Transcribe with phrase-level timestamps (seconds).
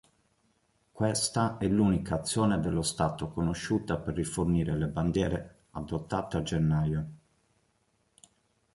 [0.91, 7.07] Questa è l'unica azione dello stato conosciuta per rifornire le bandiere adottate a gennaio.